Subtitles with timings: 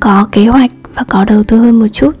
[0.00, 2.16] có kế hoạch và có đầu tư hơn một chút.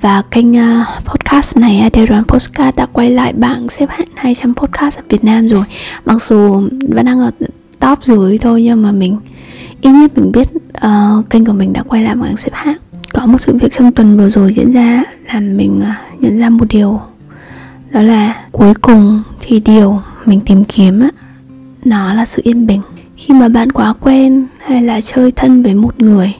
[0.00, 4.54] Và kênh uh, podcast này à, Aderon Podcast đã quay lại bảng xếp hạng 200
[4.54, 5.64] podcast ở Việt Nam rồi.
[6.04, 7.30] Mặc dù vẫn đang ở
[7.80, 9.16] top dưới thôi nhưng mà mình
[9.80, 10.48] ít nhất mình biết
[10.86, 12.76] uh, kênh của mình đã quay lại bảng xếp hạng.
[13.12, 16.50] Có một sự việc trong tuần vừa rồi diễn ra làm mình uh, nhận ra
[16.50, 17.00] một điều.
[17.90, 21.08] Đó là cuối cùng thì điều mình tìm kiếm á,
[21.84, 22.80] nó là sự yên bình.
[23.16, 26.34] Khi mà bạn quá quen hay là chơi thân với một người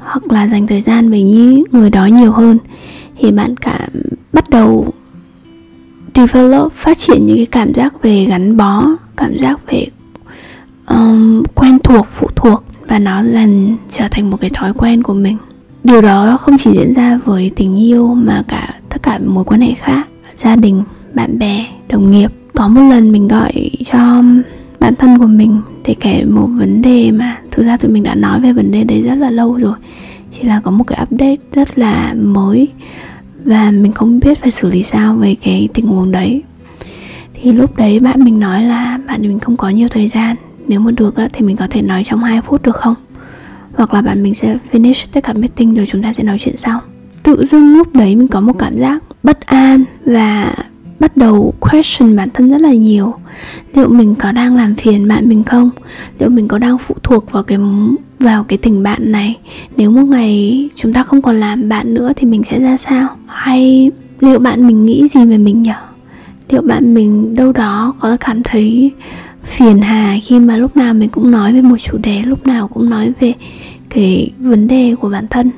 [0.00, 2.58] hoặc là dành thời gian với những người đó nhiều hơn
[3.18, 3.90] thì bạn cảm
[4.32, 4.92] bắt đầu
[6.14, 9.86] develop phát triển những cái cảm giác về gắn bó cảm giác về
[10.86, 15.14] um, quen thuộc phụ thuộc và nó dần trở thành một cái thói quen của
[15.14, 15.36] mình.
[15.84, 19.60] Điều đó không chỉ diễn ra với tình yêu mà cả tất cả mối quan
[19.60, 20.82] hệ khác gia đình
[21.14, 22.30] bạn bè đồng nghiệp.
[22.54, 24.22] Có một lần mình gọi cho
[24.80, 28.14] bản thân của mình để kể một vấn đề mà thực ra tụi mình đã
[28.14, 29.74] nói về vấn đề đấy rất là lâu rồi.
[30.32, 32.68] Chỉ là có một cái update rất là mới
[33.44, 36.42] và mình không biết phải xử lý sao về cái tình huống đấy.
[37.34, 40.36] Thì lúc đấy bạn mình nói là bạn mình không có nhiều thời gian,
[40.68, 42.94] nếu mà được thì mình có thể nói trong 2 phút được không?
[43.74, 46.56] Hoặc là bạn mình sẽ finish tất cả meeting rồi chúng ta sẽ nói chuyện
[46.56, 46.80] sau.
[47.22, 50.54] Tự dưng lúc đấy mình có một cảm giác bất an và
[51.00, 53.14] bắt đầu question bản thân rất là nhiều.
[53.74, 55.70] Liệu mình có đang làm phiền bạn mình không?
[56.18, 57.58] Liệu mình có đang phụ thuộc vào cái
[58.18, 59.36] vào cái tình bạn này?
[59.76, 63.08] Nếu một ngày chúng ta không còn làm bạn nữa thì mình sẽ ra sao?
[63.26, 63.90] Hay
[64.20, 65.72] liệu bạn mình nghĩ gì về mình nhỉ
[66.50, 68.90] liệu bạn mình đâu đó có cảm thấy
[69.44, 72.68] phiền hà khi mà lúc nào mình cũng nói về một chủ đề, lúc nào
[72.68, 73.34] cũng nói về
[73.88, 75.50] cái vấn đề của bản thân?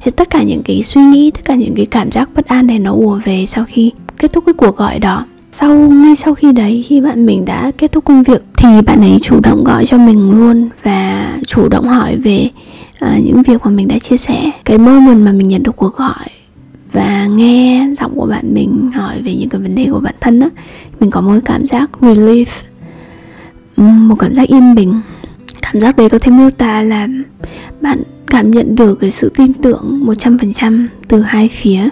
[0.00, 2.66] Thì tất cả những cái suy nghĩ, tất cả những cái cảm giác bất an
[2.66, 5.26] này nó ùa về sau khi kết thúc cái cuộc gọi đó.
[5.50, 9.00] Sau ngay sau khi đấy khi bạn mình đã kết thúc công việc thì bạn
[9.00, 12.50] ấy chủ động gọi cho mình luôn và chủ động hỏi về
[13.04, 14.50] uh, những việc mà mình đã chia sẻ.
[14.64, 16.28] Cái moment mà mình nhận được cuộc gọi
[16.92, 20.40] và nghe giọng của bạn mình hỏi về những cái vấn đề của bản thân
[20.40, 20.48] á
[21.00, 22.46] mình có một cái cảm giác relief
[23.78, 25.00] một cảm giác yên bình.
[25.62, 27.08] Cảm giác đấy có thể miêu tả là
[27.80, 31.88] bạn cảm nhận được cái sự tin tưởng 100% từ hai phía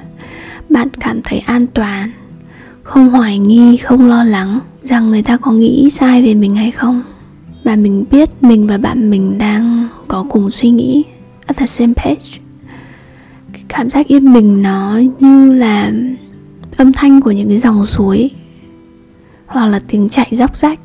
[0.76, 2.10] bạn cảm thấy an toàn,
[2.82, 6.70] không hoài nghi, không lo lắng rằng người ta có nghĩ sai về mình hay
[6.70, 7.03] không.
[7.64, 11.04] Và mình biết mình và bạn mình đang có cùng suy nghĩ
[11.47, 12.28] at the same page.
[13.53, 15.92] Cái cảm giác yên bình nó như là
[16.76, 18.31] âm thanh của những cái dòng suối,
[19.47, 20.81] hoặc là tiếng chạy dốc rách,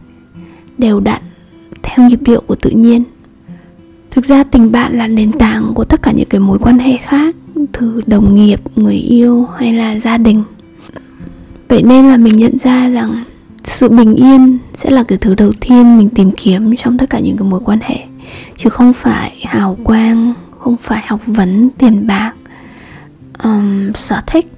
[0.78, 1.22] đều đặn
[1.84, 3.04] theo nhịp điệu của tự nhiên.
[4.12, 6.98] Thực ra tình bạn là nền tảng của tất cả những cái mối quan hệ
[6.98, 7.36] khác
[7.68, 10.44] từ đồng nghiệp người yêu hay là gia đình.
[11.68, 13.24] Vậy nên là mình nhận ra rằng
[13.64, 17.20] sự bình yên sẽ là cái thứ đầu tiên mình tìm kiếm trong tất cả
[17.20, 18.00] những cái mối quan hệ.
[18.58, 22.34] Chứ không phải hào quang không phải học vấn tiền bạc
[23.44, 24.52] um, sở thích.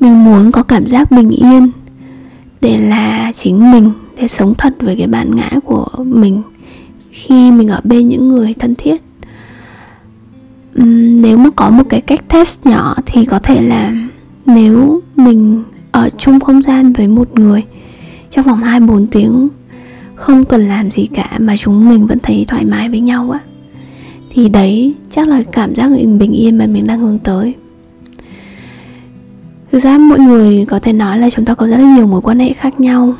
[0.00, 1.70] Mình muốn có cảm giác bình yên
[2.60, 6.42] để là chính mình để sống thật với cái bản ngã của mình
[7.10, 9.02] khi mình ở bên những người thân thiết
[10.74, 13.92] nếu mà có một cái cách test nhỏ thì có thể là
[14.46, 15.62] nếu mình
[15.92, 17.62] ở chung không gian với một người
[18.30, 19.48] trong vòng 2-4 tiếng
[20.14, 23.40] không cần làm gì cả mà chúng mình vẫn thấy thoải mái với nhau á
[24.34, 27.54] thì đấy chắc là cảm giác bình yên mà mình đang hướng tới.
[29.72, 32.20] Thực ra mọi người có thể nói là chúng ta có rất là nhiều mối
[32.20, 33.14] quan hệ khác nhau.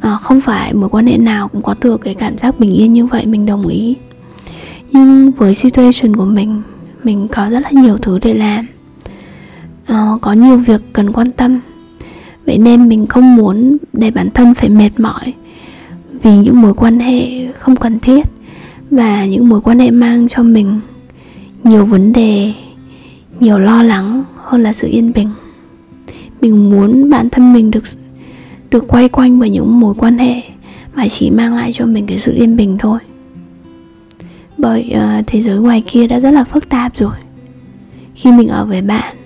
[0.00, 2.92] À, không phải mối quan hệ nào cũng có được cái cảm giác bình yên
[2.92, 3.96] như vậy mình đồng ý
[4.94, 6.62] nhưng với situation của mình
[7.02, 8.66] mình có rất là nhiều thứ để làm.
[9.86, 11.60] À, có nhiều việc cần quan tâm.
[12.46, 15.32] Vậy nên mình không muốn để bản thân phải mệt mỏi
[16.22, 18.26] vì những mối quan hệ không cần thiết
[18.90, 20.80] và những mối quan hệ mang cho mình
[21.64, 22.52] nhiều vấn đề
[23.40, 25.28] nhiều lo lắng hơn là sự yên bình.
[26.40, 27.84] Mình muốn bản thân mình được
[28.70, 30.42] được quay quanh bởi những mối quan hệ
[30.94, 32.98] mà chỉ mang lại cho mình cái sự yên bình thôi
[34.64, 37.14] bởi uh, thế giới ngoài kia đã rất là phức tạp rồi.
[38.14, 39.16] Khi mình ở với bạn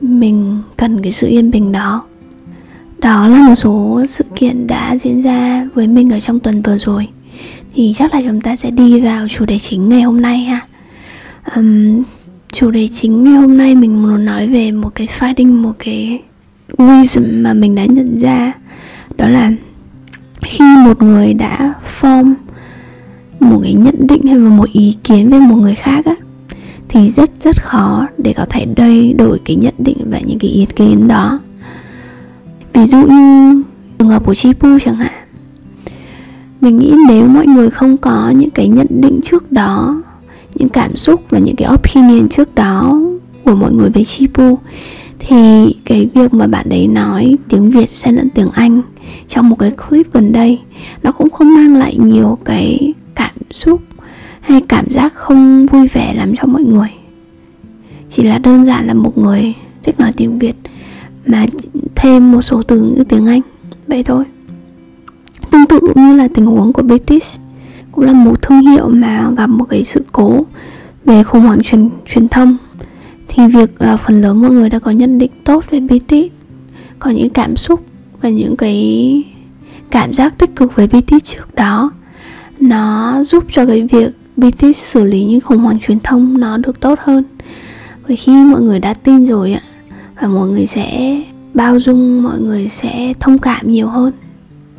[0.00, 2.04] mình cần cái sự yên bình đó.
[2.98, 6.78] Đó là một số sự kiện đã diễn ra với mình ở trong tuần vừa
[6.78, 7.08] rồi.
[7.74, 10.66] Thì chắc là chúng ta sẽ đi vào chủ đề chính ngày hôm nay ha.
[11.56, 12.02] Um,
[12.52, 16.22] chủ đề chính ngày hôm nay mình muốn nói về một cái finding một cái
[16.76, 18.52] wisdom mà mình đã nhận ra.
[19.16, 19.52] Đó là
[20.42, 22.34] khi một người đã form
[23.42, 26.14] một cái nhận định hay là một ý kiến về một người khác á,
[26.88, 30.50] thì rất rất khó để có thể đây đổi cái nhận định và những cái
[30.50, 31.40] ý kiến đó.
[32.72, 33.62] Ví dụ như
[33.98, 35.12] trường hợp của Chipu chẳng hạn,
[36.60, 40.02] mình nghĩ nếu mọi người không có những cái nhận định trước đó,
[40.54, 43.00] những cảm xúc và những cái opinion trước đó
[43.44, 44.58] của mọi người về Chipu,
[45.18, 48.82] thì cái việc mà bạn đấy nói tiếng Việt xen lẫn tiếng Anh
[49.28, 50.58] trong một cái clip gần đây,
[51.02, 53.82] nó cũng không mang lại nhiều cái cảm xúc
[54.40, 56.88] hay cảm giác không vui vẻ lắm cho mọi người.
[58.10, 60.54] Chỉ là đơn giản là một người thích nói tiếng Việt
[61.26, 61.46] mà
[61.94, 63.40] thêm một số từ ngữ tiếng Anh
[63.86, 64.24] vậy thôi.
[65.50, 67.38] Tương tự như là tình huống của Betis
[67.92, 70.46] cũng là một thương hiệu mà gặp một cái sự cố
[71.04, 72.56] về khủng hoảng truyền truyền thông.
[73.28, 76.32] Thì việc uh, phần lớn mọi người đã có nhận định tốt về British
[76.98, 77.80] có những cảm xúc
[78.20, 79.24] và những cái
[79.90, 81.90] cảm giác tích cực về British trước đó
[82.62, 86.80] nó giúp cho cái việc BTS xử lý những khủng hoảng truyền thông nó được
[86.80, 87.24] tốt hơn.
[88.08, 89.62] Bởi khi mọi người đã tin rồi ạ,
[90.20, 91.20] và mọi người sẽ
[91.54, 94.12] bao dung, mọi người sẽ thông cảm nhiều hơn.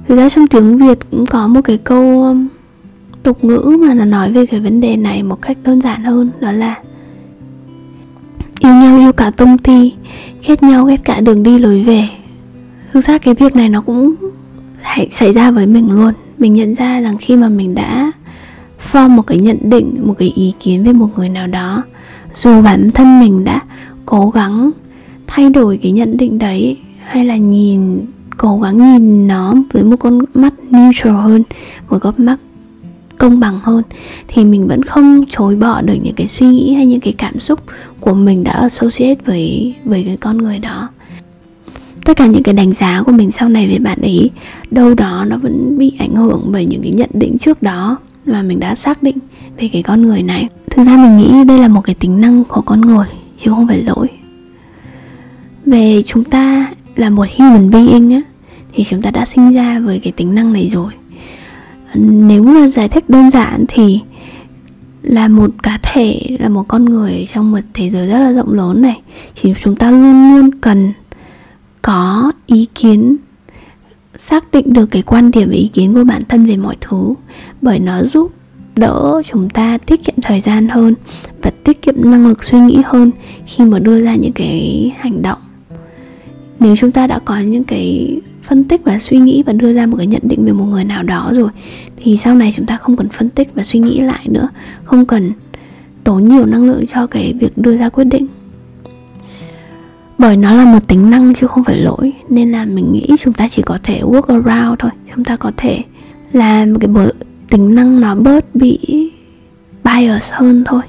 [0.07, 2.47] Thực ra trong tiếng việt cũng có một cái câu um,
[3.23, 6.31] tục ngữ mà nó nói về cái vấn đề này một cách đơn giản hơn,
[6.39, 6.75] đó là
[8.59, 9.93] yêu nhau yêu cả tung ti,
[10.47, 12.09] ghét nhau ghét cả đường đi lối về.
[12.93, 14.15] Thực ra cái việc này nó cũng
[15.11, 18.11] xảy ra với mình luôn mình nhận ra rằng khi mà mình đã
[18.91, 21.83] form một cái nhận định, một cái ý kiến về một người nào đó,
[22.35, 23.61] dù bản thân mình đã
[24.05, 24.71] cố gắng
[25.27, 28.01] thay đổi cái nhận định đấy, hay là nhìn,
[28.37, 31.43] cố gắng nhìn nó với một con mắt neutral hơn,
[31.89, 32.39] một con mắt
[33.17, 33.83] công bằng hơn,
[34.27, 37.39] thì mình vẫn không chối bỏ được những cái suy nghĩ hay những cái cảm
[37.39, 37.59] xúc
[37.99, 40.89] của mình đã associate với với cái con người đó
[42.05, 44.29] tất cả những cái đánh giá của mình sau này về bạn ấy,
[44.71, 48.41] đâu đó nó vẫn bị ảnh hưởng bởi những cái nhận định trước đó mà
[48.41, 49.17] mình đã xác định
[49.57, 50.47] về cái con người này.
[50.69, 53.07] Thực ra mình nghĩ đây là một cái tính năng của con người,
[53.39, 54.07] chứ không phải lỗi.
[55.65, 58.21] Về chúng ta là một human being á,
[58.73, 60.93] thì chúng ta đã sinh ra với cái tính năng này rồi.
[61.95, 63.99] Nếu mà giải thích đơn giản thì
[65.01, 68.53] là một cá thể, là một con người trong một thế giới rất là rộng
[68.53, 69.01] lớn này,
[69.35, 70.93] thì chúng ta luôn luôn cần
[71.83, 73.17] có ý kiến,
[74.17, 77.13] xác định được cái quan điểm và ý kiến của bản thân về mọi thứ,
[77.61, 78.31] bởi nó giúp
[78.75, 80.93] đỡ chúng ta tiết kiệm thời gian hơn
[81.41, 83.11] và tiết kiệm năng lực suy nghĩ hơn
[83.45, 85.39] khi mà đưa ra những cái hành động.
[86.59, 89.85] Nếu chúng ta đã có những cái phân tích và suy nghĩ và đưa ra
[89.85, 91.49] một cái nhận định về một người nào đó rồi,
[91.97, 94.47] thì sau này chúng ta không cần phân tích và suy nghĩ lại nữa,
[94.83, 95.31] không cần
[96.03, 98.27] tốn nhiều năng lượng cho cái việc đưa ra quyết định
[100.17, 103.33] bởi nó là một tính năng chứ không phải lỗi, nên là mình nghĩ chúng
[103.33, 104.91] ta chỉ có thể work around thôi.
[105.15, 105.81] Chúng ta có thể
[106.31, 107.05] làm cái bộ
[107.49, 108.79] tính năng nó bớt bị
[109.83, 110.81] bias hơn thôi.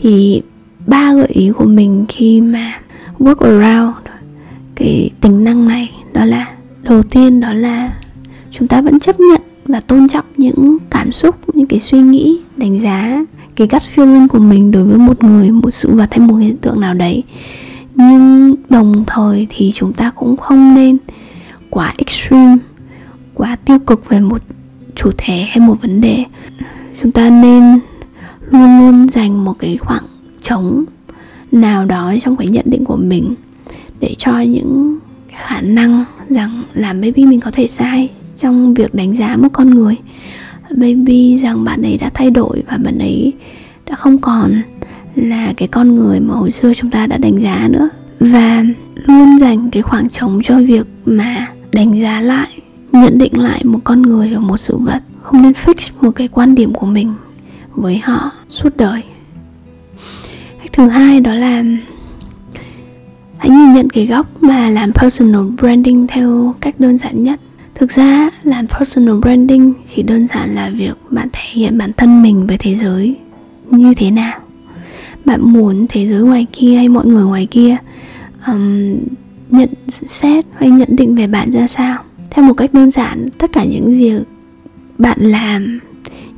[0.00, 0.42] Thì
[0.86, 2.80] ba gợi ý của mình khi mà
[3.18, 3.96] work around
[4.74, 6.46] cái tính năng này đó là,
[6.82, 7.92] đầu tiên đó là
[8.50, 12.38] chúng ta vẫn chấp nhận và tôn trọng những cảm xúc, những cái suy nghĩ,
[12.56, 13.24] đánh giá,
[13.56, 16.56] cái gut feeling của mình đối với một người, một sự vật hay một hiện
[16.56, 17.22] tượng nào đấy
[17.94, 20.96] nhưng đồng thời thì chúng ta cũng không nên
[21.70, 22.56] quá extreme,
[23.34, 24.42] quá tiêu cực về một
[24.94, 26.24] chủ thể hay một vấn đề.
[27.02, 27.80] Chúng ta nên
[28.50, 30.04] luôn luôn dành một cái khoảng
[30.42, 30.84] trống
[31.52, 33.34] nào đó trong cái nhận định của mình
[34.00, 34.98] để cho những
[35.32, 38.08] khả năng rằng là maybe mình có thể sai
[38.38, 39.96] trong việc đánh giá một con người.
[40.70, 43.32] Maybe rằng bạn ấy đã thay đổi và bạn ấy
[43.86, 44.62] đã không còn
[45.16, 47.88] là cái con người mà hồi xưa chúng ta đã đánh giá nữa.
[48.20, 52.48] Và luôn dành cái khoảng trống cho việc mà đánh giá lại,
[52.92, 55.02] nhận định lại một con người và một sự vật.
[55.22, 57.14] Không nên fix một cái quan điểm của mình
[57.74, 59.02] với họ suốt đời.
[60.62, 61.64] Cách thứ hai đó là
[63.38, 67.40] hãy nhìn nhận cái góc mà làm personal branding theo cách đơn giản nhất.
[67.74, 72.22] Thực ra, làm personal branding chỉ đơn giản là việc bạn thể hiện bản thân
[72.22, 73.16] mình với thế giới
[73.70, 74.40] như thế nào
[75.24, 77.76] bạn muốn thế giới ngoài kia hay mọi người ngoài kia
[78.46, 78.96] um,
[79.50, 79.68] nhận
[80.06, 82.02] xét hay nhận định về bạn ra sao?
[82.30, 84.12] Theo một cách đơn giản tất cả những gì
[84.98, 85.80] bạn làm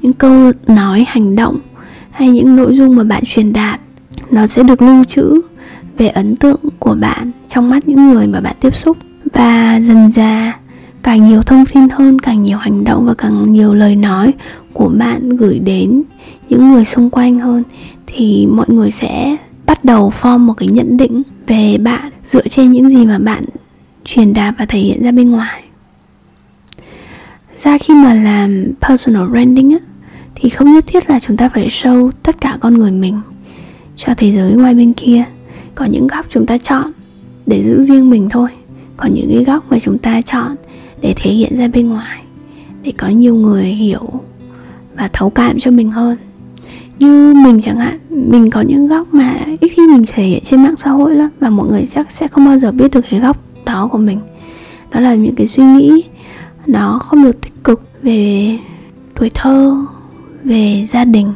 [0.03, 1.59] những câu nói hành động
[2.11, 3.81] hay những nội dung mà bạn truyền đạt
[4.31, 5.41] nó sẽ được lưu trữ
[5.99, 8.97] về ấn tượng của bạn trong mắt những người mà bạn tiếp xúc.
[9.33, 10.59] Và dần ra
[11.03, 14.33] càng nhiều thông tin hơn càng nhiều hành động và càng nhiều lời nói
[14.73, 16.03] của bạn gửi đến
[16.49, 17.63] những người xung quanh hơn,
[18.07, 19.37] thì mọi người sẽ
[19.67, 23.45] bắt đầu form một cái nhận định về bạn dựa trên những gì mà bạn
[24.05, 25.63] truyền đạt và thể hiện ra bên ngoài.
[27.63, 29.79] Ra khi mà làm personal branding á,
[30.35, 33.21] thì không nhất thiết là chúng ta phải show tất cả con người mình
[33.97, 35.25] cho thế giới ngoài bên kia.
[35.75, 36.93] Có những góc chúng ta chọn
[37.47, 38.49] để giữ riêng mình thôi.
[38.97, 40.57] Còn những cái góc mà chúng ta chọn
[41.01, 42.23] để thể hiện ra bên ngoài,
[42.83, 44.09] để có nhiều người hiểu
[44.97, 46.17] và thấu cảm cho mình hơn
[46.99, 50.63] như mình chẳng hạn, mình có những góc mà ít khi mình thể hiện trên
[50.63, 53.21] mạng xã hội lắm và mọi người chắc sẽ không bao giờ biết được cái
[53.21, 54.19] góc đó của mình.
[54.91, 56.03] Đó là những cái suy nghĩ,
[56.67, 58.59] nó không được tích cực về
[59.15, 59.77] tuổi thơ,
[60.45, 61.33] về gia đình,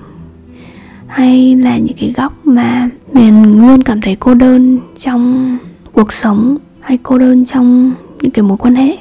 [1.07, 5.59] hay là những cái góc mà mình luôn cảm thấy cô đơn trong
[5.93, 8.97] cuộc sống, hay cô đơn trong những cái mối quan hệ.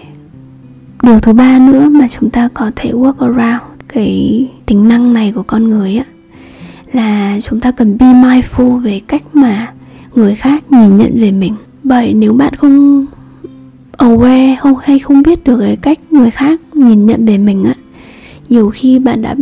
[1.04, 5.32] Điều thứ ba nữa mà chúng ta có thể work around cái tính năng này
[5.32, 6.06] của con người á
[6.94, 9.74] là chúng ta cần be mindful về cách mà
[10.16, 11.56] người khác nhìn nhận về mình.
[11.84, 13.06] Bởi nếu bạn không
[13.98, 17.76] aware không, hay không biết được cái cách người khác nhìn nhận về mình á,
[18.50, 19.36] nhiều khi bạn đã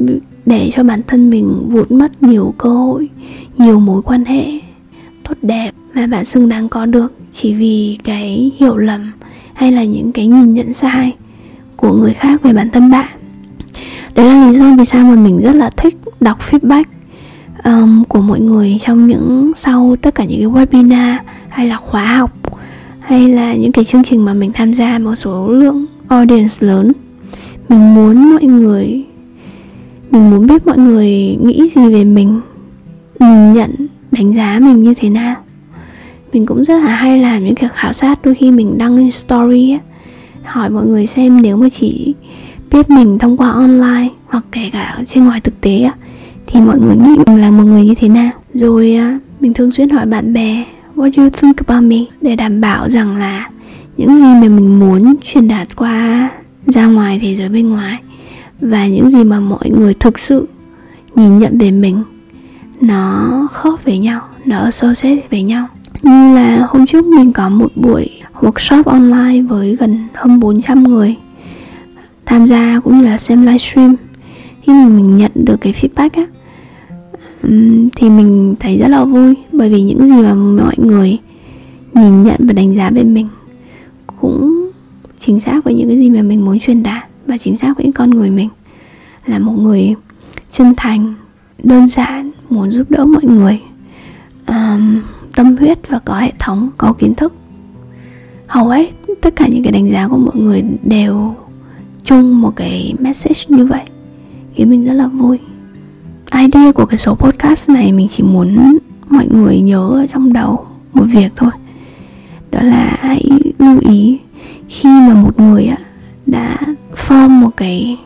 [0.46, 3.10] để cho bản thân mình vụt mất nhiều cơ hội,
[3.58, 4.46] nhiều mối quan hệ
[5.24, 9.12] tốt đẹp mà bạn xứng đáng có được chỉ vì cái hiểu lầm
[9.54, 11.16] hay là những cái nhìn nhận sai
[11.76, 13.08] của người khác về bản thân bạn.
[14.16, 16.84] Đấy là lý do vì sao mà mình rất là thích đọc feedback
[17.64, 21.18] um, của mọi người trong những sau tất cả những cái webinar
[21.50, 22.32] hay là khóa học
[23.00, 26.92] hay là những cái chương trình mà mình tham gia một số lượng audience lớn.
[27.70, 29.04] Mình muốn mọi người
[30.12, 32.42] mình muốn biết mọi người nghĩ gì về mình
[33.20, 35.36] nhìn nhận đánh giá mình như thế nào.
[36.34, 39.72] Mình cũng rất là hay làm những cái khảo sát đôi khi mình đăng story
[39.72, 39.80] ấy,
[40.44, 42.14] hỏi mọi người xem nếu mà chỉ
[42.72, 45.92] biết mình thông qua online hoặc kể cả trên ngoài thực tế ấy,
[46.48, 48.32] thì mọi người nghĩ mình là một người như thế nào?
[48.54, 50.64] Rồi à, mình thường xuyên hỏi bạn bè,
[50.96, 51.98] what do you think about me?
[52.22, 53.50] Để đảm bảo rằng là
[53.98, 56.30] những gì mà mình muốn truyền đạt qua
[56.66, 58.00] ra ngoài thế giới bên ngoài
[58.62, 60.48] và những gì mà mọi người thực sự
[61.16, 62.04] nhìn nhận về mình,
[62.82, 65.68] nó khớp với nhau, nó sâu xếp với nhau.
[66.02, 68.10] Như là hôm trước mình có một buổi
[68.42, 71.16] workshop online với gần hơn 400 người
[72.26, 73.96] tham gia cũng như là xem livestream.
[74.62, 76.26] Khi mình nhận được cái feedback á
[77.96, 81.18] thì mình thấy rất là vui bởi vì những gì mà mọi người
[81.94, 83.28] nhìn nhận và đánh giá về mình
[84.20, 84.70] cũng
[85.20, 87.92] chính xác với những cái gì mà mình muốn truyền đạt và chính xác với
[87.96, 88.50] con người mình.
[89.26, 89.96] Là một người
[90.52, 91.14] chân thành
[91.64, 93.62] đơn giản muốn giúp đỡ mọi người.
[94.48, 95.02] Um,
[95.36, 97.34] tâm huyết và có hệ thống có kiến thức.
[98.48, 98.92] Hầu hết
[99.22, 101.36] tất cả những cái đánh giá của mọi người đều
[102.04, 103.84] chung một cái message như vậy.
[104.56, 105.40] Khiến mình rất là vui
[106.42, 108.78] idea của cái số podcast này, mình chỉ muốn
[109.10, 111.52] mọi người nhớ ở trong đầu một việc thôi.
[112.52, 113.30] Đó là hãy
[113.60, 114.20] lưu ý,
[114.70, 115.70] khi mà một người
[116.26, 116.58] đã
[116.96, 117.98] form một cái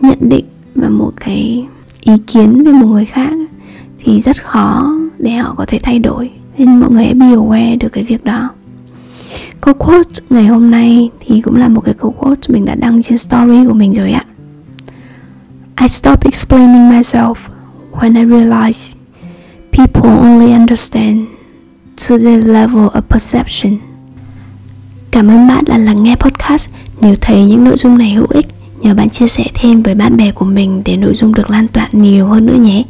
[0.00, 0.44] nhận định
[0.74, 1.66] và một cái
[2.00, 3.32] ý kiến về một người khác
[4.04, 6.30] thì rất khó để họ có thể thay đổi.
[6.58, 8.50] Nên mọi người hãy be aware được cái việc đó.
[9.60, 13.02] Câu quote ngày hôm nay thì cũng là một cái câu quote mình đã đăng
[13.02, 14.25] trên story của mình rồi ạ.
[15.78, 17.50] I stopped explaining myself
[17.92, 18.96] when I realized
[19.72, 21.28] people only understand
[21.96, 23.78] to the level of perception.
[25.10, 26.68] Cảm ơn bạn đã lắng nghe podcast.
[27.00, 28.46] Nếu thấy những nội dung này hữu ích,
[28.80, 31.68] nhờ bạn chia sẻ thêm với bạn bè của mình để nội dung được lan
[31.68, 32.82] tỏa nhiều hơn nữa nhé.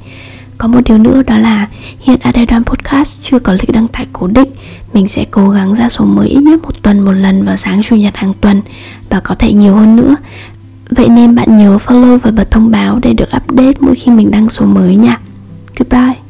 [0.59, 1.69] Có một điều nữa đó là
[2.01, 4.49] hiện Adedan Podcast chưa có lịch đăng tải cố định
[4.93, 7.83] Mình sẽ cố gắng ra số mới ít nhất một tuần một lần vào sáng
[7.83, 8.63] chủ nhật hàng tuần
[9.11, 10.17] Và có thể nhiều hơn nữa
[10.97, 14.31] Vậy nên bạn nhớ follow và bật thông báo để được update mỗi khi mình
[14.31, 15.19] đăng số mới nha.
[15.77, 16.26] Goodbye.